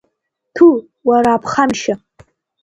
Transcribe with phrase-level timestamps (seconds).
[0.53, 0.73] Ҭәу,
[1.07, 1.95] уара аԥхамшьа!